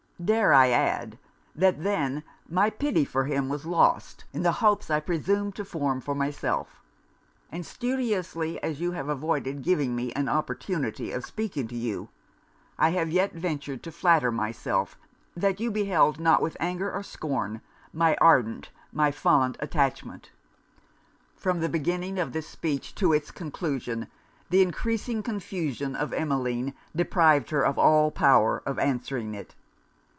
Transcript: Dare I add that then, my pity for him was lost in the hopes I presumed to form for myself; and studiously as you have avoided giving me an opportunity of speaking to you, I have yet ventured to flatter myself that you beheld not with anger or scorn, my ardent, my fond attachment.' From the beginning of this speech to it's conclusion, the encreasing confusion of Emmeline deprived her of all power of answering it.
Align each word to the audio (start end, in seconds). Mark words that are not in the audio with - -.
Dare 0.23 0.53
I 0.53 0.69
add 0.69 1.17
that 1.55 1.81
then, 1.81 2.21
my 2.47 2.69
pity 2.69 3.03
for 3.05 3.25
him 3.25 3.49
was 3.49 3.65
lost 3.65 4.25
in 4.33 4.43
the 4.43 4.51
hopes 4.61 4.91
I 4.91 4.99
presumed 4.99 5.55
to 5.55 5.65
form 5.65 5.99
for 5.99 6.13
myself; 6.13 6.83
and 7.51 7.65
studiously 7.65 8.61
as 8.61 8.79
you 8.79 8.91
have 8.91 9.09
avoided 9.09 9.63
giving 9.63 9.95
me 9.95 10.13
an 10.13 10.29
opportunity 10.29 11.11
of 11.11 11.25
speaking 11.25 11.67
to 11.69 11.75
you, 11.75 12.09
I 12.77 12.89
have 12.91 13.09
yet 13.09 13.33
ventured 13.33 13.81
to 13.81 13.91
flatter 13.91 14.31
myself 14.31 14.95
that 15.35 15.59
you 15.59 15.71
beheld 15.71 16.19
not 16.19 16.39
with 16.43 16.55
anger 16.59 16.91
or 16.93 17.01
scorn, 17.01 17.61
my 17.91 18.15
ardent, 18.21 18.69
my 18.93 19.09
fond 19.09 19.57
attachment.' 19.59 20.29
From 21.35 21.61
the 21.61 21.67
beginning 21.67 22.19
of 22.19 22.31
this 22.31 22.47
speech 22.47 22.93
to 22.93 23.11
it's 23.11 23.31
conclusion, 23.31 24.05
the 24.51 24.61
encreasing 24.61 25.23
confusion 25.23 25.95
of 25.95 26.13
Emmeline 26.13 26.75
deprived 26.95 27.49
her 27.49 27.65
of 27.65 27.79
all 27.79 28.11
power 28.11 28.61
of 28.67 28.77
answering 28.77 29.33
it. 29.33 29.55